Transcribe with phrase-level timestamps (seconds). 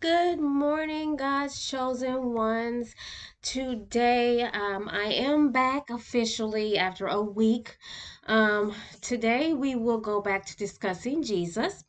[0.00, 2.94] Good morning, God's chosen ones.
[3.42, 7.76] Today, um, I am back officially after a week.
[8.28, 11.84] Um, today, we will go back to discussing Jesus.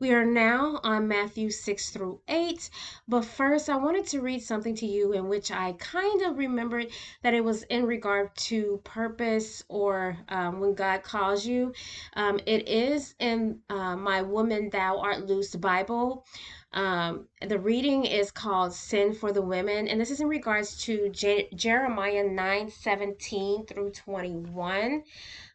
[0.00, 2.70] We are now on Matthew 6 through 8.
[3.06, 6.86] But first, I wanted to read something to you in which I kind of remembered
[7.22, 11.74] that it was in regard to purpose or um, when God calls you.
[12.14, 16.24] Um, it is in uh, my Woman Thou Art Loose Bible.
[16.72, 21.10] Um, the reading is called Send for the Women, and this is in regards to
[21.10, 25.02] Je- Jeremiah 9 17 through 21.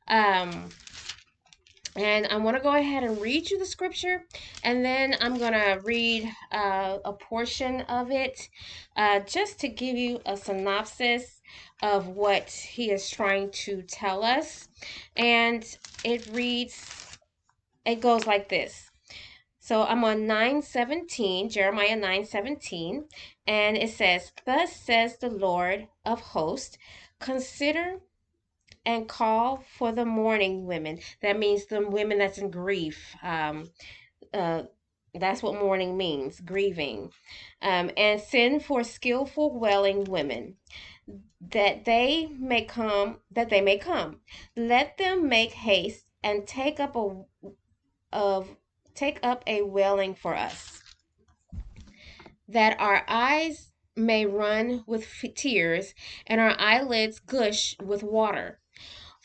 [0.08, 0.70] Um,
[1.98, 4.24] and I want to go ahead and read you the scripture,
[4.64, 8.50] and then I'm going to read uh, a portion of it
[8.96, 11.42] uh, just to give you a synopsis
[11.82, 14.70] of what he is trying to tell us.
[15.16, 15.66] And
[16.04, 17.18] it reads,
[17.84, 18.92] it goes like this.
[19.60, 23.06] So I'm on 917, Jeremiah 917,
[23.48, 26.78] and it says, Thus says the Lord of hosts,
[27.20, 28.02] consider
[28.88, 31.00] and call for the mourning women.
[31.22, 33.16] That means the women that's in grief.
[33.22, 33.70] Um,
[34.34, 34.64] uh,
[35.14, 37.12] that's what mourning means, grieving.
[37.62, 40.56] Um, and send for skillful wailing women
[41.52, 44.20] that they may come that they may come
[44.56, 47.24] let them make haste and take up a
[48.12, 48.56] of
[48.96, 50.82] take up a wailing for us,
[52.48, 55.94] that our eyes may run with tears
[56.26, 58.60] and our eyelids gush with water.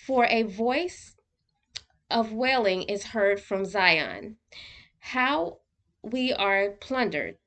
[0.07, 1.15] For a voice
[2.11, 4.37] of wailing is heard from Zion.
[4.99, 5.59] How
[6.03, 7.39] we are plundered.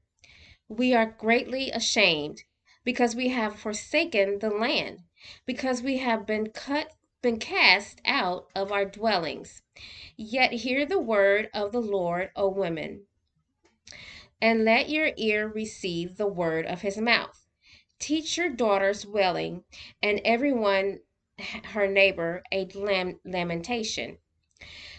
[0.70, 2.44] We are greatly ashamed
[2.86, 5.00] because we have forsaken the land,
[5.46, 9.62] because we have been cut been cast out of our dwellings.
[10.16, 13.06] Yet hear the word of the Lord, O women,
[14.40, 17.48] and let your ear receive the word of his mouth.
[18.00, 19.66] Teach your daughters wailing,
[20.02, 21.00] and everyone
[21.40, 22.68] her neighbor a
[23.26, 24.18] lamentation.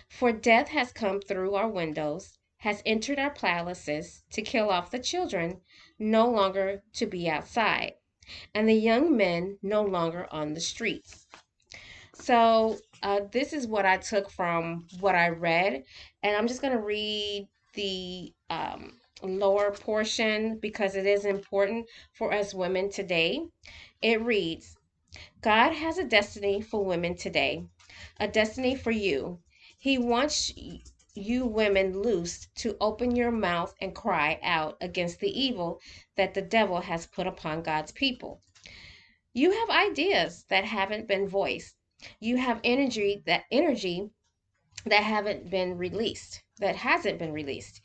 [0.09, 4.99] For death has come through our windows, has entered our palaces to kill off the
[4.99, 5.61] children,
[5.99, 7.95] no longer to be outside,
[8.55, 11.27] and the young men no longer on the streets.
[12.15, 15.85] So uh, this is what I took from what I read,
[16.23, 22.33] and I'm just going to read the um, lower portion because it is important for
[22.33, 23.41] us women today.
[24.03, 24.76] It reads
[25.41, 27.65] God has a destiny for women today,
[28.19, 29.41] a destiny for you.
[29.79, 30.53] He wants
[31.15, 35.81] you women loosed to open your mouth and cry out against the evil
[36.17, 38.43] that the devil has put upon God's people.
[39.33, 41.77] You have ideas that haven't been voiced
[42.21, 44.11] you have energy that energy
[44.85, 47.81] that haven't been released that hasn't been released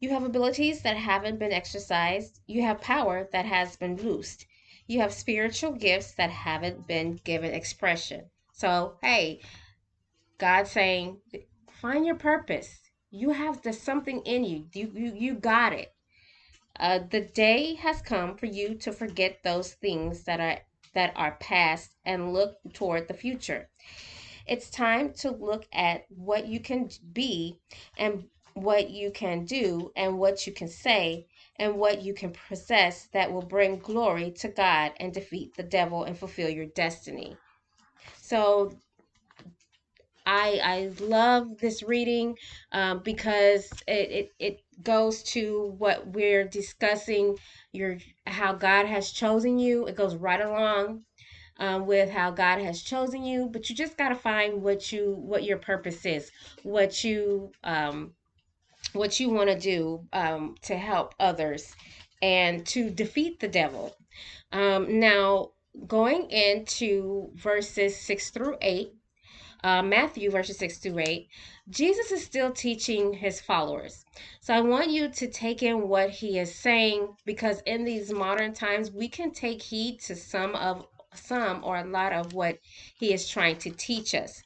[0.00, 4.46] you have abilities that haven't been exercised you have power that has been loosed
[4.92, 8.30] you have spiritual gifts that haven't been given expression.
[8.52, 9.40] So hey
[10.38, 11.18] god saying
[11.80, 12.80] find your purpose.
[13.10, 14.66] You have the something in you.
[14.74, 15.94] You you, you got it.
[16.78, 20.58] Uh, the day has come for you to forget those things that are
[20.94, 23.70] that are past and look toward the future.
[24.46, 27.56] It's time to look at what you can be
[27.96, 31.26] and what you can do and what you can say
[31.56, 36.04] and what you can possess that will bring glory to God and defeat the devil
[36.04, 37.36] and fulfill your destiny.
[38.20, 38.72] So
[40.26, 42.36] I I love this reading
[42.72, 47.36] um, because it, it it goes to what we're discussing
[47.72, 49.86] your how God has chosen you.
[49.86, 51.02] It goes right along
[51.58, 55.14] um, with how God has chosen you, but you just got to find what you
[55.18, 56.30] what your purpose is,
[56.62, 58.12] what you um,
[58.92, 61.74] what you want to do um, to help others
[62.20, 63.96] and to defeat the devil.
[64.52, 65.52] Um, now,
[65.86, 68.92] going into verses six through eight
[69.64, 71.28] uh, Matthew verses 6 through 8,
[71.70, 74.04] Jesus is still teaching his followers.
[74.40, 78.52] So I want you to take in what he is saying because in these modern
[78.54, 82.58] times, we can take heed to some of some or a lot of what
[82.98, 84.42] he is trying to teach us.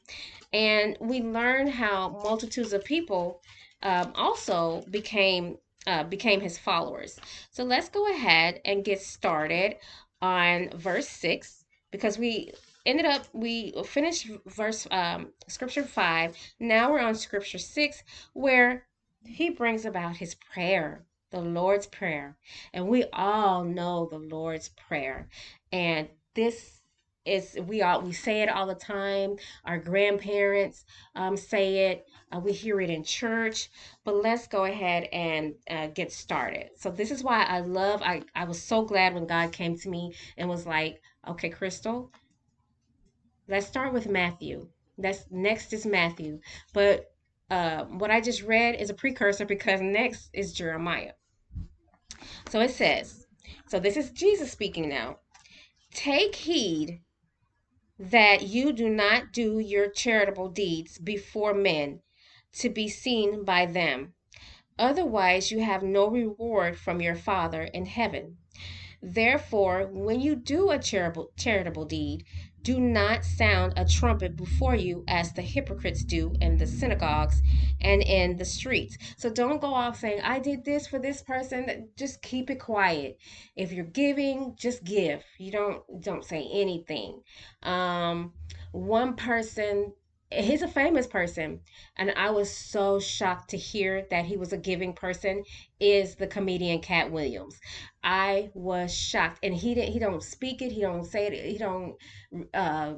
[0.53, 3.41] And we learn how multitudes of people
[3.82, 7.19] um, also became uh, became his followers.
[7.50, 9.76] So let's go ahead and get started
[10.20, 12.52] on verse 6 because we
[12.84, 18.02] ended up we finished verse um, scripture 5 now we're on scripture 6
[18.32, 18.87] where
[19.25, 22.37] he brings about his prayer the lord's prayer.
[22.73, 25.28] And we all know the lord's prayer.
[25.73, 26.75] And this
[27.26, 29.37] it's we all we say it all the time.
[29.64, 30.84] Our grandparents
[31.14, 32.06] um, say it.
[32.32, 33.70] Uh, we hear it in church.
[34.05, 36.70] But let's go ahead and uh, get started.
[36.76, 38.02] So this is why I love.
[38.02, 42.11] I I was so glad when God came to me and was like, "Okay, Crystal,
[43.49, 44.69] let's start with Matthew.
[44.99, 46.40] That's next is Matthew,
[46.73, 47.12] but
[47.50, 51.12] uh, what I just read is a precursor because next is Jeremiah.
[52.49, 53.26] So it says,
[53.69, 55.19] so this is Jesus speaking now.
[55.93, 57.00] Take heed
[57.99, 62.01] that you do not do your charitable deeds before men
[62.53, 64.15] to be seen by them.
[64.79, 68.37] Otherwise, you have no reward from your Father in heaven.
[69.03, 72.25] Therefore, when you do a charitable, charitable deed,
[72.67, 77.41] do not sound a trumpet before you as the hypocrites do in the synagogues
[77.81, 78.99] and in the streets.
[79.17, 81.91] So don't go off saying, I did this for this person.
[81.97, 83.19] Just keep it quiet.
[83.55, 85.23] If you're giving, just give.
[85.39, 87.23] You don't don't say anything.
[87.63, 88.33] Um,
[88.73, 89.93] one person
[90.31, 91.61] he's a famous person
[91.96, 95.43] and i was so shocked to hear that he was a giving person
[95.78, 97.61] is the comedian Katt Williams.
[98.02, 101.58] I was shocked and he didn't he don't speak it he don't say it he
[101.58, 101.96] don't
[102.55, 102.94] uh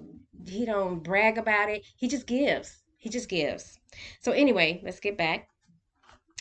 [0.46, 1.84] he don't brag about it.
[1.96, 3.78] He just gives he just gives.
[4.20, 5.48] So anyway let's get back.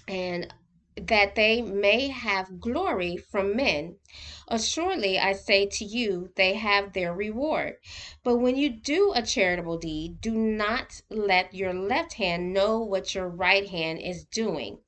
[0.07, 0.53] And
[1.01, 3.97] that they may have glory from men.
[4.47, 7.77] Assuredly, I say to you, they have their reward.
[8.23, 13.13] But when you do a charitable deed, do not let your left hand know what
[13.13, 14.79] your right hand is doing,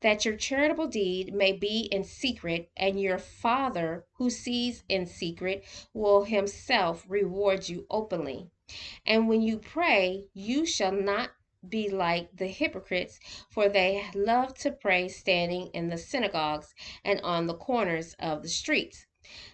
[0.00, 5.64] that your charitable deed may be in secret, and your Father who sees in secret
[5.92, 8.48] will himself reward you openly.
[9.04, 11.30] And when you pray, you shall not
[11.68, 13.20] be like the hypocrites,
[13.50, 16.74] for they love to pray standing in the synagogues
[17.04, 19.06] and on the corners of the streets,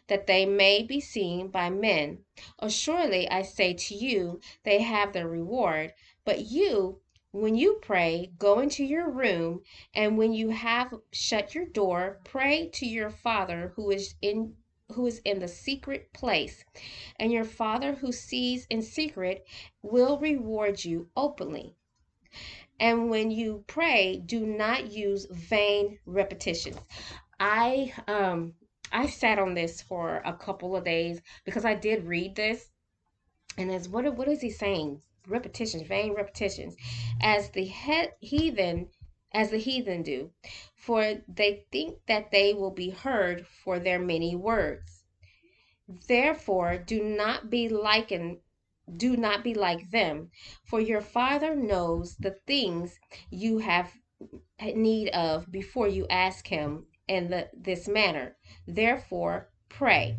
[0.06, 2.24] that they may be seen by men.
[2.58, 5.94] Assuredly, I say to you, they have their reward.
[6.24, 7.00] But you,
[7.32, 9.62] when you pray, go into your room,
[9.92, 14.54] and when you have shut your door, pray to your Father who is in
[14.92, 16.64] who is in the secret place,
[17.18, 19.44] and your Father who sees in secret
[19.82, 21.75] will reward you openly.
[22.78, 26.78] And when you pray, do not use vain repetitions.
[27.40, 28.54] I um
[28.92, 32.70] I sat on this for a couple of days because I did read this.
[33.58, 35.02] And as what what is he saying?
[35.26, 36.76] Repetitions, vain repetitions.
[37.20, 38.90] As the he- heathen
[39.32, 40.30] as the heathen do,
[40.74, 45.04] for they think that they will be heard for their many words.
[46.08, 48.40] Therefore, do not be likened
[48.96, 50.30] do not be like them,
[50.64, 52.98] for your Father knows the things
[53.30, 53.92] you have
[54.60, 58.36] need of before you ask Him in the, this manner.
[58.66, 60.16] Therefore, pray.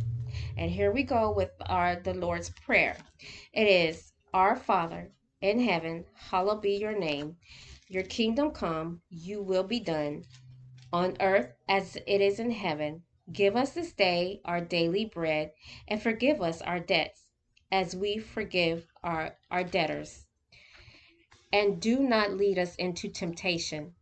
[0.57, 2.97] And here we go with our the Lord's Prayer.
[3.53, 5.11] It is Our Father
[5.41, 7.37] in heaven, hallowed be your name.
[7.87, 10.23] Your kingdom come, you will be done
[10.91, 13.03] on earth as it is in heaven.
[13.31, 15.51] Give us this day our daily bread,
[15.87, 17.26] and forgive us our debts
[17.71, 20.25] as we forgive our, our debtors.
[21.51, 23.93] And do not lead us into temptation,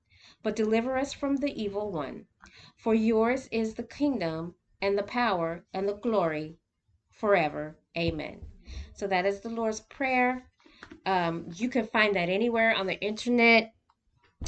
[0.43, 2.25] but deliver us from the evil one.
[2.77, 6.57] For yours is the kingdom and the power and the glory
[7.11, 7.77] forever.
[7.97, 8.41] Amen.
[8.93, 10.45] So that is the Lord's Prayer.
[11.05, 13.73] Um, you can find that anywhere on the internet.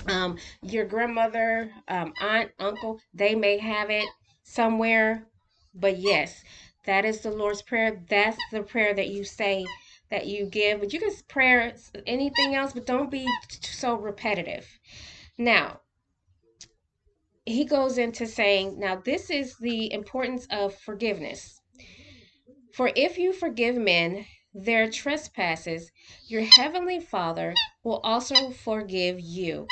[0.07, 4.07] Um, your grandmother, um, aunt, uncle, they may have it
[4.43, 5.27] somewhere.
[5.73, 6.43] But yes,
[6.87, 8.01] that is the Lord's Prayer.
[8.09, 9.65] That's the prayer that you say
[10.09, 10.79] that you give.
[10.79, 11.73] But you can pray
[12.07, 13.27] anything else, but don't be
[13.61, 14.65] so repetitive.
[15.37, 15.81] Now,
[17.45, 21.61] he goes into saying, now this is the importance of forgiveness.
[22.73, 25.91] For if you forgive men their trespasses,
[26.27, 27.53] your heavenly Father
[27.83, 29.67] will also forgive you.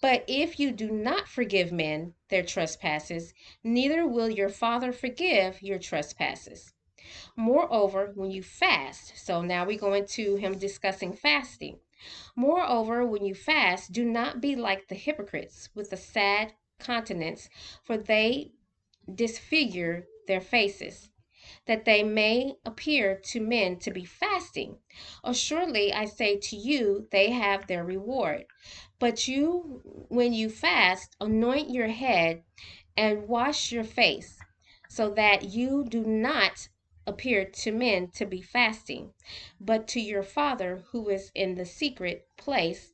[0.00, 5.78] But if you do not forgive men their trespasses, neither will your Father forgive your
[5.78, 6.72] trespasses.
[7.36, 11.80] Moreover, when you fast, so now we go into him discussing fasting.
[12.34, 17.50] Moreover, when you fast, do not be like the hypocrites with a sad countenance,
[17.84, 18.52] for they
[19.14, 21.09] disfigure their faces,
[21.66, 24.78] that they may appear to men to be fasting.
[25.22, 28.46] Assuredly, I say to you, they have their reward.
[28.98, 32.42] But you, when you fast, anoint your head
[32.96, 34.38] and wash your face,
[34.88, 36.68] so that you do not
[37.06, 39.12] appear to men to be fasting,
[39.60, 42.92] but to your Father who is in the secret place.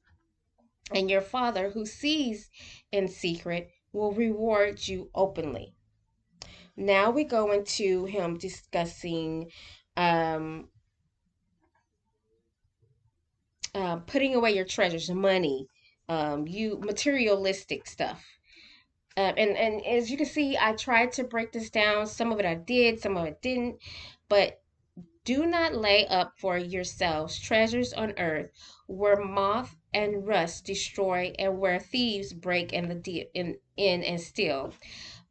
[0.95, 2.51] And your Father who sees
[2.93, 5.76] in secret will reward you openly.
[6.77, 9.51] Now we go into him discussing
[9.97, 10.69] um,
[13.75, 15.67] uh, putting away your treasures, money,
[16.09, 18.25] um, you materialistic stuff.
[19.17, 22.07] Uh, and and as you can see, I tried to break this down.
[22.07, 23.77] Some of it I did, some of it didn't.
[24.29, 24.61] But
[25.25, 28.51] do not lay up for yourselves treasures on earth,
[28.87, 34.73] where moth and rust destroy, and where thieves break in the in, in and steal.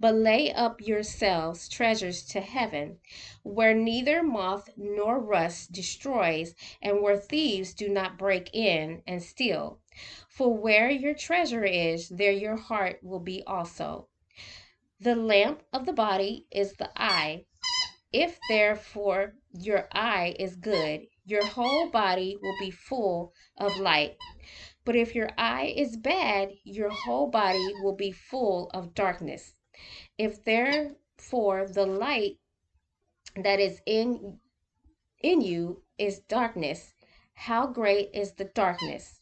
[0.06, 3.00] But lay up yourselves treasures to heaven,
[3.42, 9.80] where neither moth nor rust destroys, and where thieves do not break in and steal.
[10.30, 14.08] For where your treasure is, there your heart will be also.
[15.00, 17.46] The lamp of the body is the eye.
[18.14, 24.18] If therefore your eye is good, your whole body will be full of light.
[24.84, 29.56] But if your eye is bad, your whole body will be full of darkness.
[30.18, 32.38] If therefore the light
[33.36, 34.40] that is in
[35.22, 36.94] in you is darkness,
[37.34, 39.20] how great is the darkness?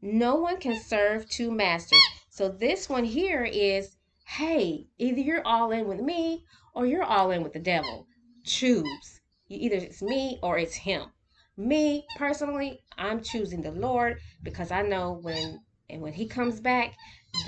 [0.00, 2.02] No one can serve two masters.
[2.28, 7.30] So this one here is, hey, either you're all in with me or you're all
[7.30, 8.06] in with the devil.
[8.44, 9.20] Choose.
[9.46, 11.12] You either it's me or it's him.
[11.56, 16.96] Me personally, I'm choosing the Lord because I know when and when he comes back,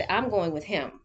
[0.09, 1.01] I'm going with him.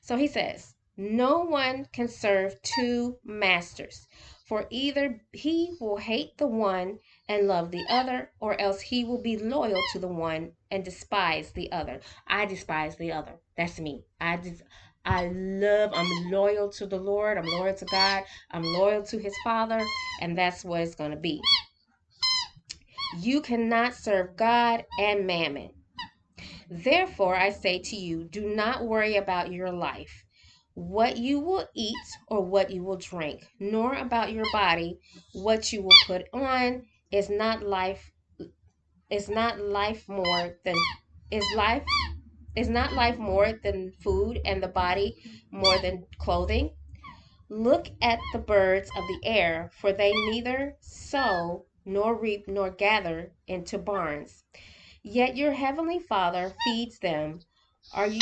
[0.00, 4.06] So he says, no one can serve two masters,
[4.46, 9.22] for either he will hate the one and love the other, or else he will
[9.22, 12.00] be loyal to the one and despise the other.
[12.26, 13.40] I despise the other.
[13.56, 14.04] That's me.
[14.20, 14.62] I just
[15.04, 19.34] I love, I'm loyal to the Lord, I'm loyal to God, I'm loyal to his
[19.42, 19.82] Father,
[20.20, 21.40] and that's what it's going to be.
[23.18, 25.70] You cannot serve God and mammon.
[26.72, 30.24] Therefore, I say to you, do not worry about your life
[30.74, 31.98] what you will eat
[32.28, 35.00] or what you will drink, nor about your body
[35.32, 36.86] what you will put on.
[37.10, 38.12] Is not life
[39.10, 40.76] is not life more than
[41.28, 41.82] is life
[42.54, 45.16] is not life more than food and the body
[45.50, 46.76] more than clothing?
[47.48, 53.32] Look at the birds of the air, for they neither sow nor reap nor gather
[53.48, 54.44] into barns,
[55.02, 57.40] yet your heavenly Father feeds them.
[57.94, 58.20] Are you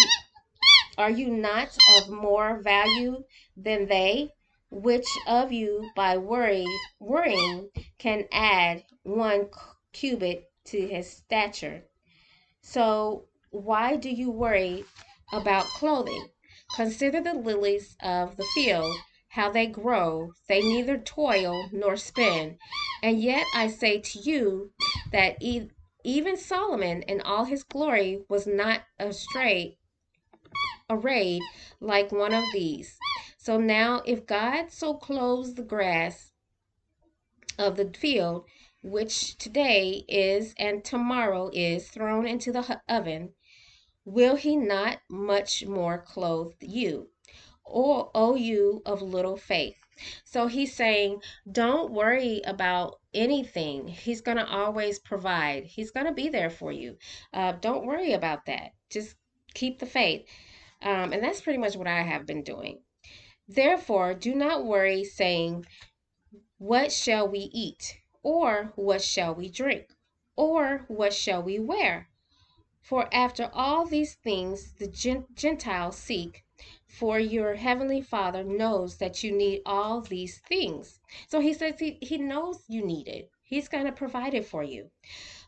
[0.99, 3.23] are you not of more value
[3.57, 4.33] than they?
[4.71, 6.67] Which of you by worry,
[6.99, 9.49] worrying can add one
[9.93, 11.85] cubit to his stature?
[12.61, 14.85] So why do you worry
[15.33, 16.31] about clothing?
[16.75, 18.95] Consider the lilies of the field,
[19.29, 22.59] how they grow, they neither toil nor spin.
[23.03, 24.73] And yet I say to you
[25.13, 25.41] that
[26.05, 29.79] even Solomon in all his glory was not astray
[30.91, 31.43] arrayed
[31.81, 32.99] like one of these.
[33.37, 36.33] So now, if God so clothes the grass
[37.59, 38.45] of the field,
[38.83, 43.35] which today is and tomorrow is thrown into the oven,
[44.05, 47.11] will he not much more clothe you?
[47.65, 49.77] Or, O you of little faith?
[50.25, 53.89] So he's saying, don't worry about anything.
[53.89, 56.97] He's going to always provide, he's going to be there for you.
[57.33, 58.73] Uh, don't worry about that.
[58.91, 59.17] Just
[59.55, 60.27] keep the faith.
[60.83, 62.81] Um, and that's pretty much what I have been doing.
[63.49, 65.67] Therefore, do not worry, saying,
[66.59, 68.01] What shall we eat?
[68.23, 69.87] Or what shall we drink?
[70.37, 72.09] Or what shall we wear?
[72.83, 74.87] For after all these things the
[75.35, 76.45] Gentiles seek,
[76.89, 81.01] for your heavenly Father knows that you need all these things.
[81.29, 84.65] So he says he, he knows you need it, he's going to provide it for
[84.65, 84.91] you.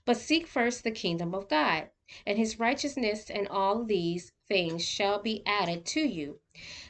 [0.04, 1.88] But seek first the kingdom of God
[2.26, 6.40] and his righteousness, and all these things shall be added to you.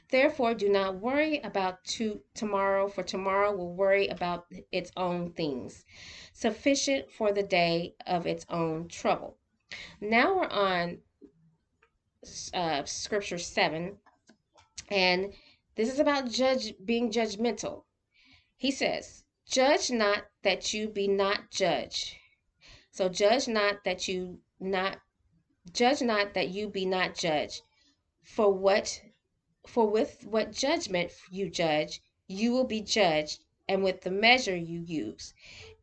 [0.09, 5.85] Therefore, do not worry about to, tomorrow, for tomorrow will worry about its own things.
[6.33, 9.37] Sufficient for the day of its own trouble.
[10.01, 10.99] Now we're on
[12.55, 13.99] uh, Scripture 7,
[14.91, 15.33] and
[15.77, 17.85] this is about judge being judgmental.
[18.57, 22.17] He says, Judge not that you be not judged.
[22.91, 24.99] So judge not that you not
[25.73, 27.63] Judge not that you be not judged.
[28.23, 29.03] For what
[29.67, 34.81] for with what judgment you judge, you will be judged, and with the measure you
[34.81, 35.35] use,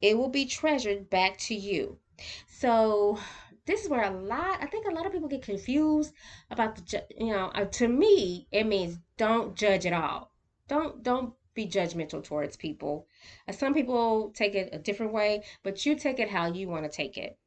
[0.02, 2.00] it will be treasured back to you.
[2.48, 3.20] So
[3.68, 6.14] this is where a lot I think a lot of people get confused
[6.50, 10.32] about the you know uh, to me it means don't judge at all.
[10.68, 13.08] Don't don't be judgmental towards people.
[13.48, 16.86] Uh, some people take it a different way, but you take it how you want
[16.86, 17.38] to take it.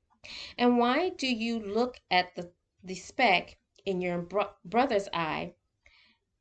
[0.58, 2.50] And why do you look at the,
[2.84, 5.54] the speck in your bro- brother's eye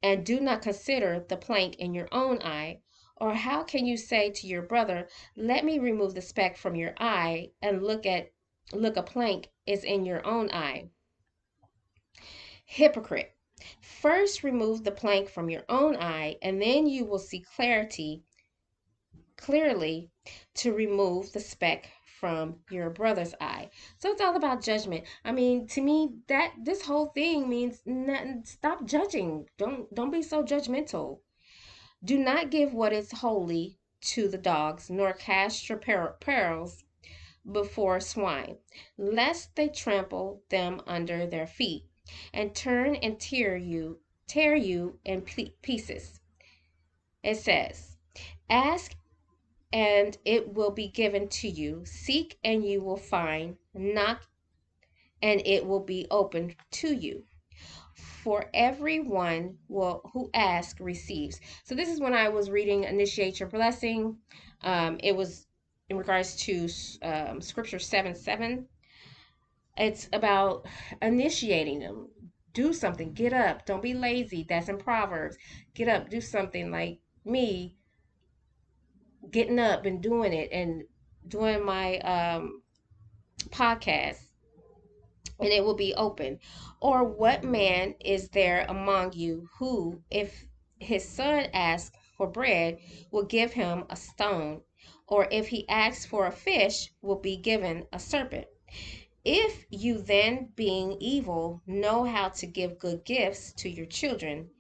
[0.04, 2.82] and do not consider the plank in your own eye?
[3.16, 6.94] Or how can you say to your brother, Let me remove the speck from your
[6.98, 8.32] eye, and look at
[8.74, 10.90] look a plank is in your own eye.
[12.66, 13.36] Hypocrite.
[13.82, 18.24] First remove the plank from your own eye, and then you will see clarity
[19.38, 20.12] clearly
[20.54, 23.70] to remove the speck from your brother's eye.
[23.98, 25.06] So it's all about judgment.
[25.24, 29.48] I mean, to me, that this whole thing means not, stop judging.
[29.58, 31.20] Don't don't be so judgmental.
[32.04, 36.84] Do not give what is holy to the dogs, nor cast your pearls
[37.52, 38.58] before swine,
[38.98, 41.86] lest they trample them under their feet,
[42.34, 46.20] and turn and tear you, tear you in pieces.
[47.24, 47.98] It says,
[48.50, 48.96] Ask
[49.72, 51.86] and it will be given to you.
[51.86, 53.58] Seek and you will find.
[53.74, 54.24] Knock
[55.22, 57.24] and it will be opened to you.
[57.94, 61.40] For everyone will who asks receives.
[61.64, 64.18] So this is when I was reading Initiate Your Blessing.
[64.62, 65.48] Um, it was
[65.90, 66.70] in regards to
[67.02, 68.68] um, Scripture seven seven.
[69.78, 70.66] It's about
[71.02, 72.10] initiating them.
[72.54, 73.14] Do something.
[73.14, 73.66] Get up.
[73.66, 74.46] Don't be lazy.
[74.48, 75.38] That's in Proverbs.
[75.74, 76.10] Get up.
[76.10, 77.78] Do something like me
[79.32, 80.84] getting up and doing it and
[81.28, 82.62] doing my um,
[83.50, 84.18] podcast
[85.40, 86.40] and it will be open.
[86.82, 90.46] Or what man is there among you who, if
[90.80, 92.80] his son asks for bread,
[93.12, 94.62] will give him a stone?
[95.12, 98.48] Or if he asks for a fish, will be given a serpent?
[99.26, 104.52] If you then, being evil, know how to give good gifts to your children,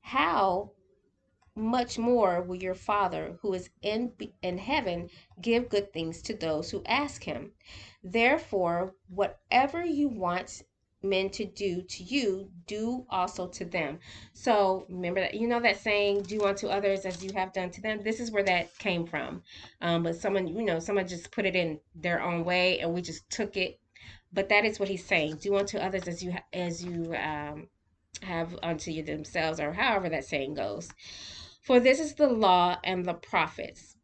[0.00, 0.70] how
[1.56, 6.70] much more will your Father who is in, in heaven give good things to those
[6.70, 7.52] who ask him.
[8.02, 10.62] Therefore, whatever you want
[11.02, 13.98] men to do to you, do also to them.
[14.32, 17.80] So remember that you know that saying, do unto others as you have done to
[17.80, 18.02] them.
[18.02, 19.42] This is where that came from.
[19.80, 23.02] Um, but someone, you know, someone just put it in their own way and we
[23.02, 23.80] just took it.
[24.32, 25.36] But that is what he's saying.
[25.36, 27.68] Do unto others as you as you um,
[28.22, 30.88] have unto you themselves, or however that saying goes.
[31.62, 33.96] For this is the law and the prophets.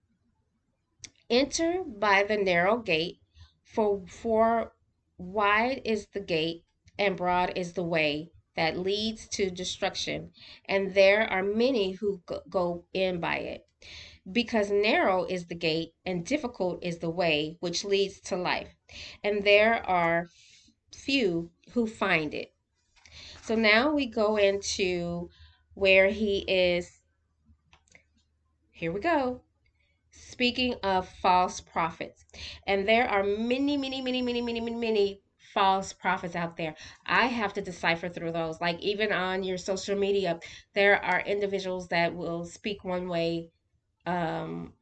[1.28, 3.20] Enter by the narrow gate,
[3.64, 4.72] for, for
[5.18, 6.65] wide is the gate
[6.98, 10.30] and broad is the way that leads to destruction,
[10.66, 13.66] and there are many who go in by it.
[14.30, 18.74] Because narrow is the gate and difficult is the way which leads to life,
[19.22, 20.30] and there are
[20.94, 22.52] few who find it.
[23.42, 25.30] So now we go into
[25.74, 27.00] where he is
[28.76, 29.40] here we go.
[30.10, 32.26] Speaking of false prophets,
[32.66, 35.20] and there are many, many, many, many, many, many, many
[35.56, 36.74] false prophets out there.
[37.06, 38.60] I have to decipher through those.
[38.60, 40.38] Like even on your social media,
[40.74, 43.48] there are individuals that will speak one way,
[44.04, 44.74] um,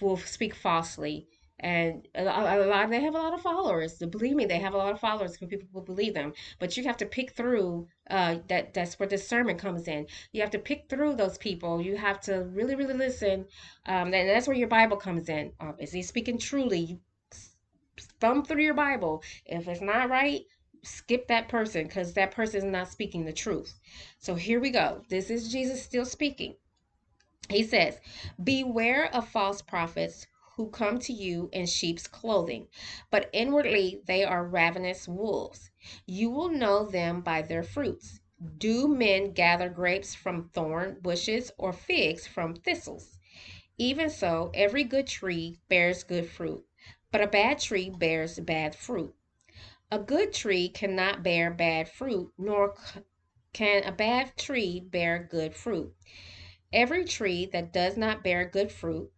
[0.00, 1.28] will speak falsely,
[1.60, 4.02] and a lot they have a lot of followers.
[4.10, 6.32] Believe me they have a lot of followers because people will believe them.
[6.58, 10.06] But you have to pick through uh, that that's where discernment comes in.
[10.32, 11.80] You have to pick through those people.
[11.80, 13.46] You have to really really listen.
[13.86, 15.52] Um, and that's where your bible comes in.
[15.60, 16.98] Um, is he speaking truly
[18.20, 20.46] thumb through your bible if it's not right
[20.82, 23.78] skip that person because that person is not speaking the truth
[24.18, 26.54] so here we go this is jesus still speaking
[27.48, 27.98] he says
[28.42, 30.26] beware of false prophets
[30.56, 32.68] who come to you in sheep's clothing,
[33.10, 35.70] but inwardly they are ravenous wolves.
[36.06, 38.20] You will know them by their fruits.
[38.58, 43.18] Do men gather grapes from thorn bushes or figs from thistles?
[43.78, 46.66] Even so, every good tree bears good fruit,
[47.12, 49.14] but a bad tree bears bad fruit.
[49.90, 52.74] A good tree cannot bear bad fruit, nor
[53.52, 55.94] can a bad tree bear good fruit.
[56.72, 59.12] Every tree that does not bear good fruit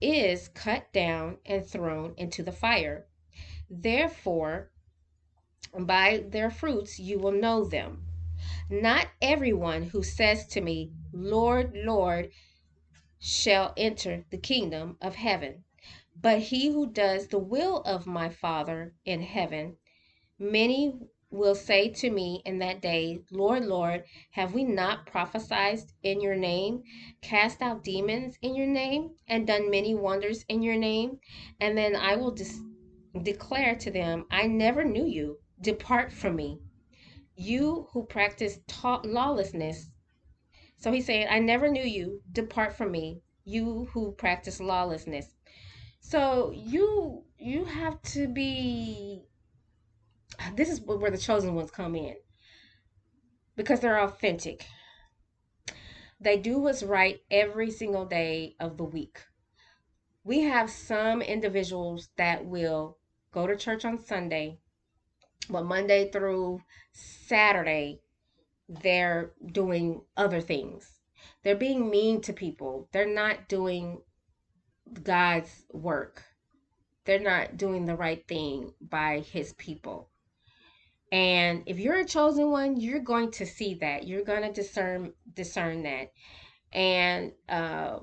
[0.00, 3.06] is cut down and thrown into the fire.
[3.68, 4.70] Therefore,
[5.76, 8.06] by their fruits you will know them.
[8.70, 12.30] Not everyone who says to me, Lord, Lord,
[13.18, 15.64] shall enter the kingdom of heaven,
[16.20, 19.76] but he who does the will of my Father in heaven.
[20.38, 20.94] Many
[21.30, 26.36] will say to me in that day, Lord, Lord, have we not prophesied in your
[26.36, 26.82] name,
[27.22, 31.18] cast out demons in your name, and done many wonders in your name?
[31.58, 32.60] And then I will dis-
[33.22, 35.38] declare to them, I never knew you.
[35.60, 36.58] Depart from me,
[37.34, 39.90] you who practice ta- lawlessness.
[40.76, 42.20] So he's saying, I never knew you.
[42.30, 45.34] Depart from me, you who practice lawlessness.
[46.04, 49.22] So you you have to be
[50.56, 52.16] this is where the chosen ones come in
[53.56, 54.66] because they're authentic.
[56.20, 59.20] They do what's right every single day of the week.
[60.24, 62.98] We have some individuals that will
[63.32, 64.58] go to church on Sunday,
[65.48, 66.62] but Monday through
[66.92, 68.00] Saturday,
[68.68, 71.00] they're doing other things.
[71.42, 72.88] They're being mean to people.
[72.92, 74.02] They're not doing
[75.02, 76.22] God's work.
[77.04, 80.08] They're not doing the right thing by his people.
[81.10, 84.06] And if you're a chosen one, you're going to see that.
[84.06, 86.12] You're going to discern discern that.
[86.72, 88.00] And uh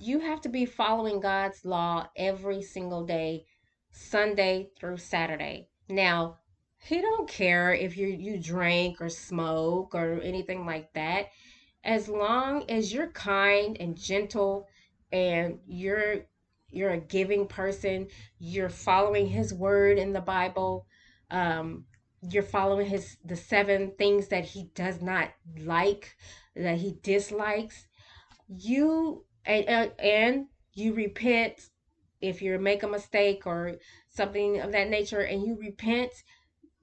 [0.00, 3.44] you have to be following God's law every single day,
[3.92, 5.68] Sunday through Saturday.
[5.88, 6.38] Now,
[6.80, 11.30] he don't care if you you drink or smoke or anything like that.
[11.84, 14.67] As long as you're kind and gentle
[15.12, 16.26] and you're
[16.70, 20.86] you're a giving person, you're following his word in the Bible,
[21.30, 21.84] um,
[22.30, 26.16] you're following his the seven things that he does not like,
[26.54, 27.86] that he dislikes,
[28.48, 31.70] you and, and you repent
[32.20, 33.76] if you make a mistake or
[34.10, 36.10] something of that nature and you repent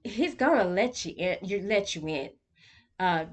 [0.02, 2.30] he's gonna let you in you let you in.
[2.98, 3.26] Uh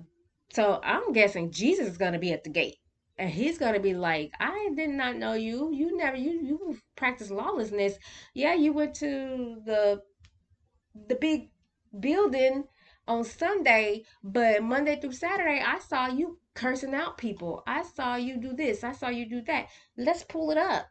[0.52, 2.78] so i'm guessing jesus is gonna be at the gate
[3.18, 5.72] and he's gonna be like i did not know you.
[5.74, 7.96] You never you you practice lawlessness.
[8.34, 10.02] Yeah you went to the
[11.08, 11.50] the big
[12.00, 12.66] building
[13.08, 17.64] on sunday but monday through saturday i saw you cursing out people.
[17.66, 18.84] I saw you do this.
[18.84, 19.68] I saw you do that.
[19.98, 20.88] Let's pull it up.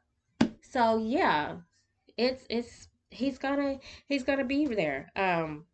[0.60, 1.56] So yeah
[2.16, 5.10] it's it's he's gonna he's gonna be there.
[5.16, 5.66] Um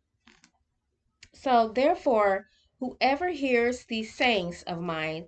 [1.33, 2.47] so therefore,
[2.79, 5.27] whoever hears these sayings of mine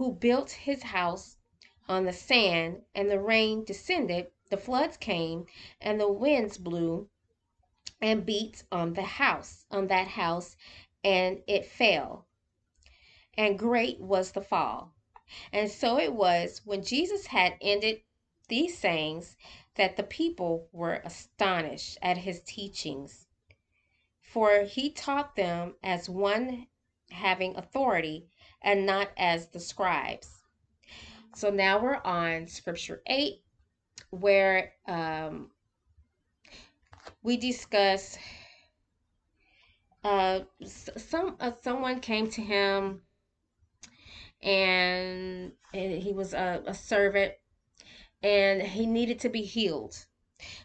[0.00, 1.36] who built his house
[1.86, 5.44] on the sand, and the rain descended, the floods came,
[5.78, 7.06] and the winds blew
[8.00, 10.56] and beat on the house, on that house,
[11.04, 12.24] and it fell.
[13.36, 14.94] And great was the fall.
[15.52, 18.00] And so it was when Jesus had ended
[18.48, 19.36] these sayings
[19.74, 23.26] that the people were astonished at his teachings.
[24.22, 26.68] For he taught them as one
[27.10, 28.29] having authority
[28.62, 30.42] and not as the scribes.
[31.34, 33.34] So now we're on scripture 8,
[34.10, 35.50] where um,
[37.22, 38.18] we discuss
[40.02, 43.02] uh, some uh, someone came to him
[44.42, 47.34] and, and he was a, a servant
[48.22, 49.96] and he needed to be healed.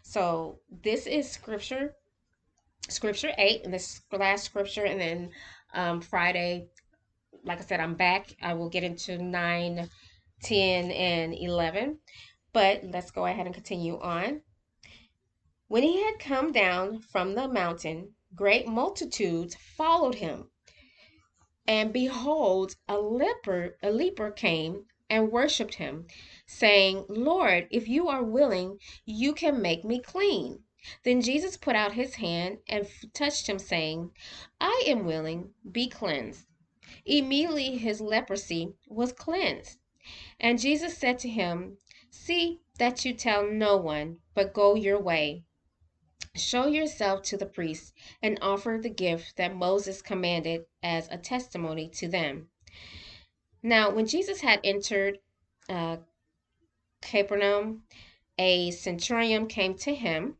[0.02, 1.96] So this is scripture,
[2.88, 5.30] scripture eight, and this last scripture, and then
[5.74, 6.68] um, Friday,
[7.46, 8.34] like I said, I'm back.
[8.42, 9.88] I will get into 9,
[10.42, 11.98] 10, and 11.
[12.52, 14.42] But let's go ahead and continue on.
[15.68, 20.50] When he had come down from the mountain, great multitudes followed him.
[21.68, 26.06] And behold, a leper, a leper came and worshipped him,
[26.46, 30.64] saying, Lord, if you are willing, you can make me clean.
[31.04, 34.10] Then Jesus put out his hand and touched him, saying,
[34.60, 36.46] I am willing, be cleansed.
[37.04, 39.78] Immediately his leprosy was cleansed.
[40.38, 41.78] And Jesus said to him,
[42.10, 45.44] See that you tell no one, but go your way.
[46.34, 51.88] Show yourself to the priest and offer the gift that Moses commanded as a testimony
[51.90, 52.50] to them.
[53.62, 55.18] Now, when Jesus had entered
[55.68, 55.96] uh,
[57.00, 57.84] Capernaum,
[58.38, 60.36] a centurion came to him,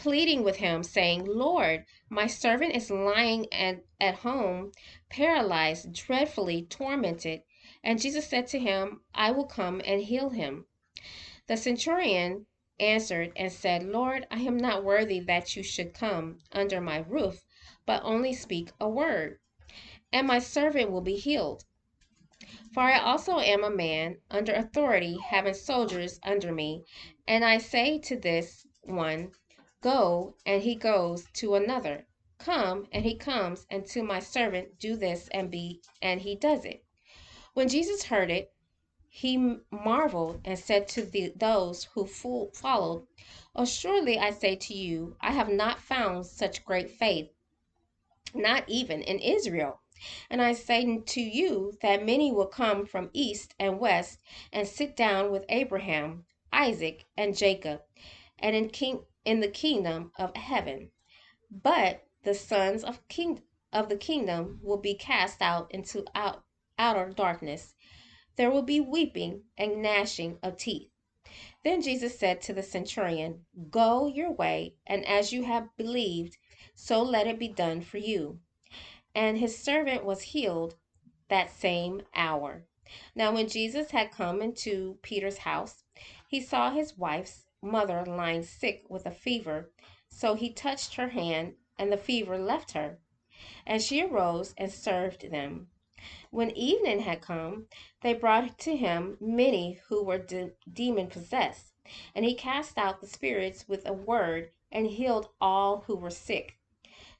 [0.00, 4.72] pleading with him, saying, Lord, my servant is lying at, at home,
[5.10, 7.42] paralyzed, dreadfully tormented.
[7.84, 10.64] And Jesus said to him, I will come and heal him.
[11.48, 12.46] The centurion
[12.78, 17.44] answered and said, Lord, I am not worthy that you should come under my roof,
[17.84, 19.38] but only speak a word,
[20.10, 21.64] and my servant will be healed.
[22.72, 26.84] For I also am a man under authority, having soldiers under me.
[27.28, 29.32] And I say to this one,
[29.82, 32.06] Go, and he goes to another.
[32.38, 36.66] Come, and he comes, and to my servant, Do this, and be, and he does
[36.66, 36.84] it.
[37.54, 38.52] When Jesus heard it,
[39.08, 45.16] he marveled and said to the, those who followed, oh, Assuredly I say to you,
[45.20, 47.30] I have not found such great faith,
[48.34, 49.80] not even in Israel.
[50.30, 54.18] And I say to you that many will come from east and west
[54.52, 57.82] and sit down with Abraham, Isaac, and Jacob,
[58.38, 60.90] and in king in the kingdom of heaven.
[61.50, 66.44] But the sons of king of the kingdom will be cast out into out,
[66.78, 67.74] outer darkness.
[68.36, 70.90] There will be weeping and gnashing of teeth.
[71.62, 76.38] Then Jesus said to the centurion, Go your way, and as you have believed,
[76.74, 78.40] so let it be done for you.
[79.14, 80.76] And his servant was healed
[81.28, 82.64] that same hour.
[83.14, 85.84] Now, when Jesus had come into Peter's house,
[86.28, 89.70] he saw his wife's mother lying sick with a fever.
[90.08, 92.98] So he touched her hand, and the fever left her.
[93.66, 95.68] And she arose and served them.
[96.30, 97.66] When evening had come,
[98.00, 101.74] they brought to him many who were de- demon possessed,
[102.14, 106.58] and he cast out the spirits with a word and healed all who were sick,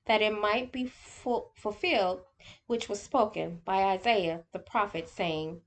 [0.06, 2.22] that it might be fu- fulfilled
[2.66, 5.60] which was spoken by Isaiah the prophet, saying,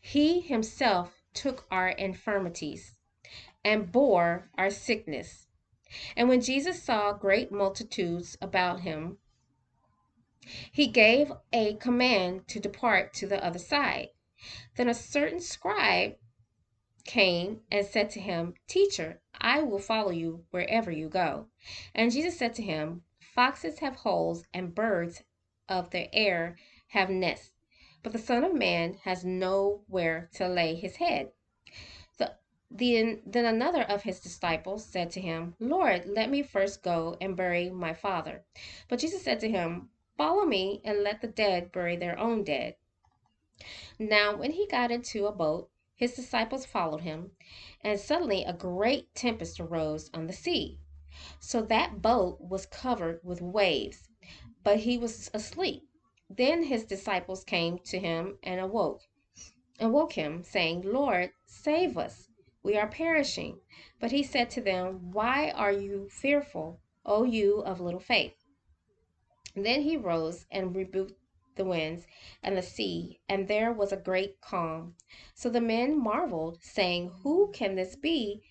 [0.00, 2.94] He himself took our infirmities
[3.64, 5.46] and bore our sickness.
[6.16, 9.18] And when Jesus saw great multitudes about him,
[10.72, 14.08] he gave a command to depart to the other side.
[14.76, 16.16] Then a certain scribe
[17.04, 21.46] came and said to him, Teacher, I will follow you wherever you go.
[21.94, 25.22] And Jesus said to him, Foxes have holes, and birds
[25.68, 26.56] of the air
[26.88, 27.50] have nests,
[28.06, 31.32] but the Son of Man has nowhere to lay his head.
[32.18, 32.36] The,
[32.70, 37.36] the, then another of his disciples said to him, Lord, let me first go and
[37.36, 38.44] bury my father.
[38.86, 42.76] But Jesus said to him, Follow me and let the dead bury their own dead.
[43.98, 47.32] Now, when he got into a boat, his disciples followed him,
[47.80, 50.78] and suddenly a great tempest arose on the sea,
[51.40, 54.08] so that boat was covered with waves,
[54.62, 55.88] but he was asleep.
[56.28, 59.02] Then his disciples came to him and awoke,
[59.78, 62.28] and woke him, saying, Lord, save us,
[62.64, 63.60] we are perishing.
[64.00, 68.34] But he said to them, Why are you fearful, O you of little faith?
[69.54, 71.18] Then he rose and rebuked
[71.54, 72.06] the winds
[72.42, 74.96] and the sea, and there was a great calm.
[75.32, 78.42] So the men marveled, saying, Who can this be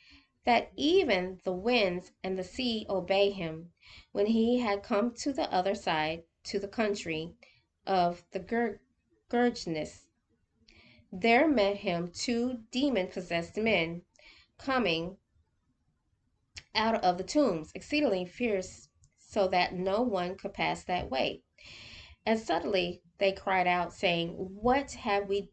[0.46, 3.74] that even the winds and the sea obey him?
[4.14, 7.36] When he had come to the other side, to the country
[7.86, 8.40] of the
[9.30, 10.06] Gergenes,
[11.12, 14.02] there met him two demon possessed men
[14.58, 15.18] coming
[16.74, 21.42] out of the tombs, exceedingly fierce so that no one could pass that way.
[22.26, 25.52] And suddenly they cried out, saying, What have we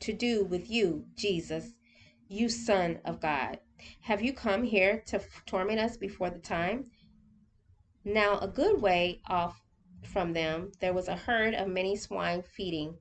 [0.00, 1.72] to do with you, Jesus,
[2.28, 3.58] you Son of God?
[4.02, 6.90] Have you come here to torment us before the time?
[8.04, 9.63] Now, a good way off
[10.06, 12.98] from them, there was a herd of many swine feeding.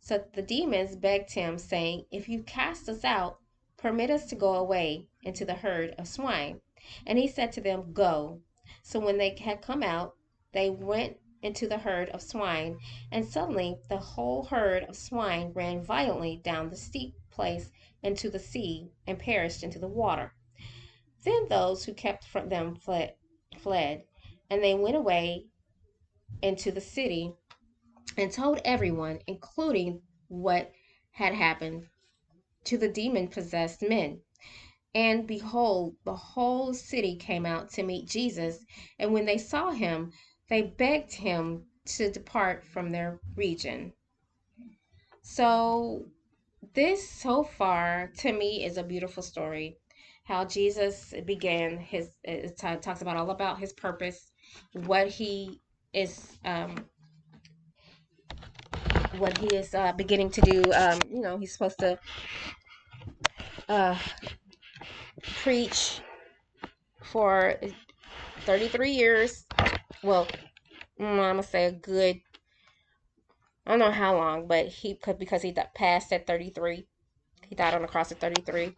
[0.00, 3.38] So the demons begged him, saying, If you cast us out,
[3.76, 6.60] permit us to go away into the herd of swine.
[7.04, 8.40] And he said to them, Go.
[8.82, 10.14] So when they had come out,
[10.52, 12.78] they went into the herd of swine,
[13.10, 17.70] and suddenly the whole herd of swine ran violently down the steep place
[18.02, 20.34] into the sea and perished into the water.
[21.24, 23.14] Then those who kept from them fled,
[23.58, 24.04] fled,
[24.48, 25.46] and they went away
[26.42, 27.32] into the city
[28.16, 30.72] and told everyone, including what
[31.10, 31.86] had happened
[32.64, 34.20] to the demon possessed men.
[34.94, 38.64] And behold, the whole city came out to meet Jesus,
[38.98, 40.12] and when they saw him,
[40.48, 43.92] they begged him to depart from their region.
[45.22, 46.06] So,
[46.74, 49.78] this so far to me is a beautiful story.
[50.24, 54.32] How Jesus began his, it talks about all about his purpose,
[54.72, 55.60] what he
[55.96, 56.86] is, um,
[59.18, 60.72] what he is uh, beginning to do.
[60.72, 61.98] Um, you know, he's supposed to
[63.68, 63.98] uh,
[65.42, 66.00] preach
[67.02, 67.56] for
[68.44, 69.46] 33 years.
[70.02, 70.26] Well,
[71.00, 72.20] mm, I'm gonna say a good.
[73.66, 76.86] I don't know how long, but he could because he passed at 33.
[77.48, 78.76] He died on the cross at 33.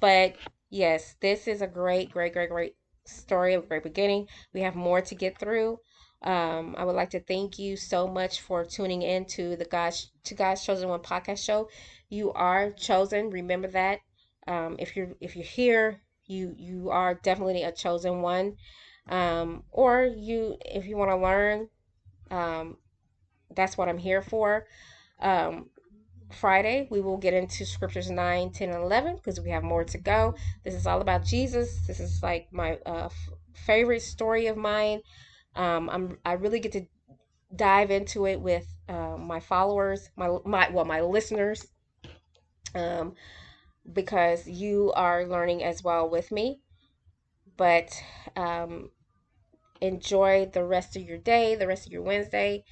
[0.00, 0.36] But
[0.70, 4.28] yes, this is a great, great, great, great story, of a great beginning.
[4.52, 5.78] We have more to get through.
[6.22, 10.10] Um, I would like to thank you so much for tuning in to the God's
[10.24, 11.68] to God's Chosen One podcast show.
[12.08, 13.30] You are chosen.
[13.30, 14.00] Remember that.
[14.46, 18.56] Um, if you're if you're here, you you are definitely a chosen one.
[19.08, 21.68] Um, or you if you want to learn,
[22.30, 22.78] um,
[23.54, 24.66] that's what I'm here for.
[25.20, 25.70] Um,
[26.32, 29.98] Friday, we will get into scriptures 9, 10, and 11 because we have more to
[29.98, 30.34] go.
[30.62, 31.86] This is all about Jesus.
[31.86, 35.00] This is like my uh, f- favorite story of mine.
[35.56, 36.86] Um, I'm I really get to
[37.54, 41.66] dive into it with uh, my followers, my my well my listeners.
[42.74, 43.14] Um,
[43.92, 46.60] because you are learning as well with me.
[47.56, 47.90] But
[48.36, 48.90] um,
[49.80, 52.64] enjoy the rest of your day, the rest of your Wednesday,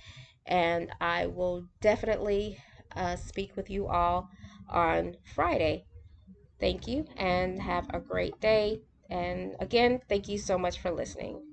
[0.47, 2.59] and I will definitely
[2.97, 4.31] uh, speak with you all
[4.71, 5.87] on Friday.
[6.61, 8.83] Thank you and have a great day.
[9.11, 11.46] And again, thank you so much for listening.